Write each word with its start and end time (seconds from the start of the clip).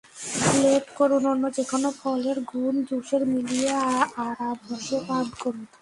Blend 0.45 0.87
করুন, 0.97 1.23
অন্য 1.31 1.43
যেকোনো 1.57 1.89
ফলের 1.99 2.37
ঘুন 2.51 2.73
জুসের 2.89 3.23
মিলিয়ে 3.33 3.73
আরামসে 4.25 4.97
পান 5.07 5.25
করুন। 5.41 5.65